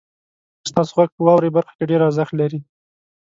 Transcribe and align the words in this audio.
ستاسو 0.69 0.91
غږ 0.97 1.09
په 1.15 1.21
واورئ 1.25 1.49
برخه 1.57 1.73
کې 1.77 1.89
ډیر 1.89 1.99
ارزښت 2.07 2.33
لري. 2.41 2.59